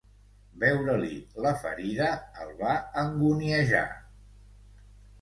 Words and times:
Veure-li 0.63 1.11
la 1.47 1.51
ferida 1.67 2.09
el 2.47 2.51
va 2.65 2.75
anguniejar. 3.05 3.87